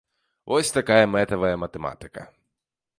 Вось 0.51 0.73
такая 0.77 1.05
мэтавая 1.17 1.55
матэматыка. 1.67 2.21